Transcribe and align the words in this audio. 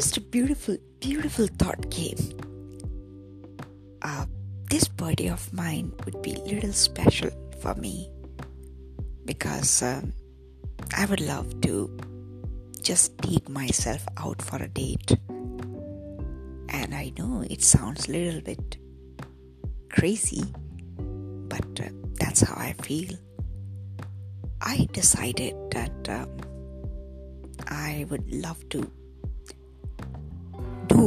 just 0.00 0.16
a 0.16 0.20
beautiful, 0.22 0.78
beautiful 0.98 1.46
thought 1.58 1.90
came. 1.90 2.16
Uh, 4.00 4.24
this 4.70 4.88
birthday 4.88 5.28
of 5.28 5.52
mine 5.52 5.92
would 6.06 6.22
be 6.22 6.32
a 6.32 6.38
little 6.38 6.72
special 6.72 7.28
for 7.60 7.74
me 7.74 8.10
because 9.26 9.82
um, 9.82 10.14
I 10.96 11.04
would 11.04 11.20
love 11.20 11.60
to 11.66 11.94
just 12.80 13.18
take 13.18 13.46
myself 13.50 14.02
out 14.16 14.40
for 14.40 14.56
a 14.62 14.68
date. 14.68 15.18
And 16.70 16.94
I 16.94 17.12
know 17.18 17.44
it 17.50 17.60
sounds 17.62 18.08
a 18.08 18.12
little 18.12 18.40
bit 18.40 18.78
crazy, 19.90 20.44
but 20.96 21.78
uh, 21.78 21.90
that's 22.14 22.40
how 22.40 22.54
I 22.54 22.72
feel. 22.80 23.18
I 24.62 24.88
decided 24.92 25.54
that 25.72 26.08
um, 26.08 26.30
I 27.68 28.06
would 28.08 28.32
love 28.32 28.66
to 28.70 28.90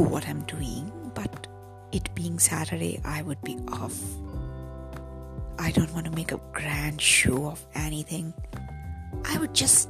what 0.00 0.28
I'm 0.28 0.42
doing, 0.42 0.90
but 1.14 1.46
it 1.92 2.14
being 2.14 2.38
Saturday, 2.38 3.00
I 3.04 3.22
would 3.22 3.40
be 3.42 3.58
off. 3.68 3.98
I 5.58 5.70
don't 5.70 5.92
want 5.94 6.06
to 6.06 6.12
make 6.12 6.32
a 6.32 6.40
grand 6.52 7.00
show 7.00 7.46
of 7.46 7.64
anything. 7.74 8.34
I 9.24 9.38
would 9.38 9.54
just 9.54 9.88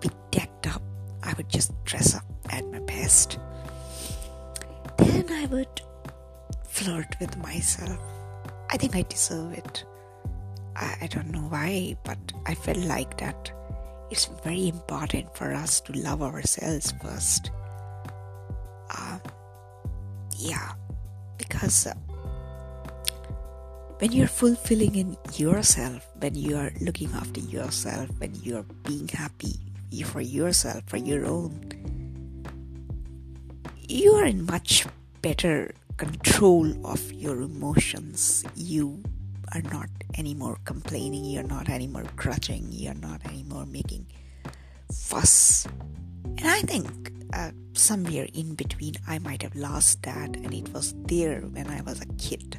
be 0.00 0.10
decked 0.30 0.66
up. 0.66 0.82
I 1.22 1.32
would 1.34 1.48
just 1.48 1.72
dress 1.84 2.14
up 2.14 2.24
at 2.50 2.64
my 2.66 2.80
best. 2.80 3.38
Then 4.98 5.26
I 5.30 5.46
would 5.46 5.80
flirt 6.68 7.16
with 7.20 7.36
myself. 7.38 7.98
I 8.70 8.76
think 8.76 8.96
I 8.96 9.02
deserve 9.02 9.52
it. 9.52 9.84
I, 10.74 10.96
I 11.02 11.06
don't 11.06 11.30
know 11.30 11.46
why, 11.48 11.96
but 12.04 12.18
I 12.46 12.54
felt 12.54 12.78
like 12.78 13.18
that 13.18 13.52
it's 14.10 14.26
very 14.44 14.68
important 14.68 15.36
for 15.36 15.52
us 15.52 15.80
to 15.82 15.92
love 15.92 16.22
ourselves 16.22 16.92
first. 17.02 17.50
Yeah, 20.38 20.72
because 21.38 21.86
uh, 21.86 21.94
when 23.98 24.12
you're 24.12 24.28
fulfilling 24.28 24.94
in 24.94 25.16
yourself, 25.34 26.06
when 26.20 26.34
you 26.34 26.56
are 26.56 26.72
looking 26.80 27.10
after 27.14 27.40
yourself, 27.40 28.10
when 28.18 28.34
you're 28.42 28.66
being 28.84 29.08
happy 29.08 29.56
for 30.04 30.20
yourself, 30.20 30.84
for 30.86 30.98
your 30.98 31.24
own, 31.24 31.56
you 33.88 34.12
are 34.12 34.26
in 34.26 34.44
much 34.44 34.84
better 35.22 35.72
control 35.96 36.68
of 36.86 37.00
your 37.12 37.40
emotions. 37.40 38.44
You 38.54 39.02
are 39.54 39.62
not 39.72 39.88
anymore 40.18 40.58
complaining, 40.64 41.24
you're 41.24 41.48
not 41.48 41.70
anymore 41.70 42.04
grudging, 42.14 42.68
you're 42.70 42.94
not 42.94 43.24
anymore 43.24 43.64
making 43.64 44.06
fuss. 44.92 45.66
And 46.24 46.46
I 46.46 46.60
think 46.62 47.12
uh, 47.32 47.50
somewhere 47.72 48.28
in 48.32 48.54
between, 48.54 48.94
I 49.06 49.18
might 49.18 49.42
have 49.42 49.54
lost 49.54 50.02
that, 50.02 50.36
and 50.36 50.52
it 50.52 50.72
was 50.72 50.94
there 51.06 51.40
when 51.40 51.68
I 51.68 51.80
was 51.82 52.00
a 52.00 52.06
kid. 52.18 52.58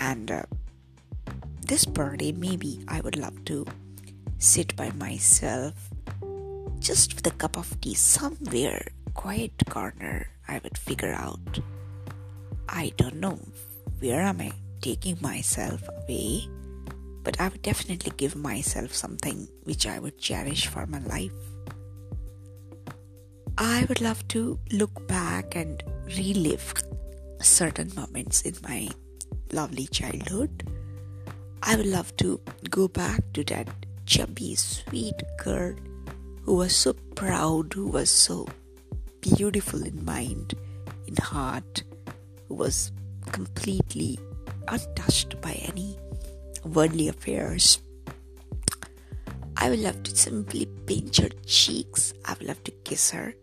And 0.00 0.30
uh, 0.30 0.42
this 1.66 1.84
birthday, 1.84 2.32
maybe 2.32 2.80
I 2.88 3.00
would 3.00 3.16
love 3.16 3.44
to 3.46 3.66
sit 4.38 4.76
by 4.76 4.90
myself 4.92 5.74
just 6.78 7.14
with 7.14 7.26
a 7.26 7.34
cup 7.36 7.56
of 7.56 7.80
tea 7.80 7.94
somewhere, 7.94 8.86
quiet 9.14 9.52
corner. 9.68 10.28
I 10.46 10.60
would 10.62 10.78
figure 10.78 11.12
out. 11.12 11.60
I 12.68 12.92
don't 12.96 13.16
know 13.16 13.38
where 14.00 14.20
am 14.22 14.40
I 14.40 14.52
taking 14.80 15.18
myself 15.20 15.82
away, 15.88 16.48
but 17.28 17.38
I 17.42 17.48
would 17.48 17.60
definitely 17.60 18.10
give 18.16 18.34
myself 18.36 18.94
something 18.94 19.48
which 19.64 19.86
I 19.86 19.98
would 19.98 20.16
cherish 20.16 20.66
for 20.66 20.86
my 20.86 21.00
life. 21.00 21.30
I 23.58 23.84
would 23.86 24.00
love 24.00 24.26
to 24.28 24.58
look 24.72 25.06
back 25.06 25.54
and 25.54 25.82
relive 26.16 26.72
certain 27.42 27.92
moments 27.94 28.40
in 28.40 28.56
my 28.62 28.88
lovely 29.52 29.88
childhood. 29.88 30.66
I 31.62 31.76
would 31.76 31.84
love 31.84 32.16
to 32.16 32.40
go 32.70 32.88
back 32.88 33.20
to 33.34 33.44
that 33.44 33.68
chubby, 34.06 34.54
sweet 34.54 35.22
girl 35.36 35.74
who 36.44 36.54
was 36.54 36.74
so 36.74 36.94
proud, 37.14 37.74
who 37.74 37.88
was 37.88 38.08
so 38.08 38.48
beautiful 39.20 39.82
in 39.82 40.02
mind, 40.02 40.54
in 41.06 41.16
heart, 41.16 41.82
who 42.46 42.54
was 42.54 42.90
completely 43.32 44.18
untouched 44.68 45.38
by 45.42 45.52
any 45.74 45.98
worldly 46.64 47.08
affairs. 47.08 47.80
I 49.56 49.70
would 49.70 49.80
love 49.80 50.02
to 50.04 50.16
simply 50.16 50.66
pinch 50.86 51.18
her 51.18 51.30
cheeks. 51.44 52.14
I 52.24 52.34
would 52.34 52.46
love 52.46 52.62
to 52.64 52.70
kiss 52.84 53.10
her. 53.10 53.34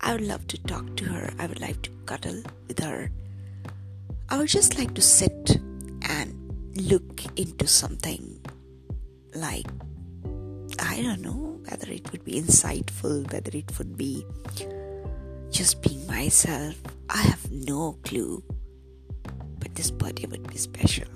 I 0.00 0.12
would 0.12 0.20
love 0.20 0.46
to 0.48 0.62
talk 0.64 0.96
to 0.96 1.04
her. 1.06 1.30
I 1.38 1.46
would 1.46 1.60
like 1.60 1.80
to 1.82 1.90
cuddle 2.04 2.42
with 2.68 2.78
her. 2.80 3.10
I 4.28 4.38
would 4.38 4.48
just 4.48 4.78
like 4.78 4.92
to 4.94 5.00
sit 5.02 5.58
and 6.02 6.34
look 6.76 7.22
into 7.38 7.66
something 7.66 8.38
like, 9.34 9.66
I 10.78 11.00
don't 11.00 11.22
know 11.22 11.58
whether 11.68 11.90
it 11.90 12.12
would 12.12 12.24
be 12.24 12.40
insightful, 12.40 13.30
whether 13.32 13.56
it 13.56 13.78
would 13.78 13.96
be 13.96 14.26
just 15.50 15.80
being 15.80 16.06
myself. 16.06 16.76
I 17.08 17.22
have 17.22 17.50
no 17.50 17.98
clue. 18.04 18.42
But 19.58 19.74
this 19.74 19.90
birthday 19.90 20.26
would 20.26 20.48
be 20.48 20.58
special. 20.58 21.08